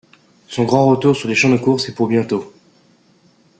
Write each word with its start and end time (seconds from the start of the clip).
Son 0.47 0.63
grand 0.63 0.87
retour 0.87 1.15
sur 1.15 1.27
les 1.29 1.35
champs 1.35 1.51
de 1.51 1.57
courses 1.57 1.87
est 1.89 1.93
pour 1.93 2.07
bientôt. 2.07 2.51